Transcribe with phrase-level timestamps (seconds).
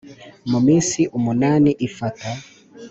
[0.49, 2.27] mu minsi umunani Ifata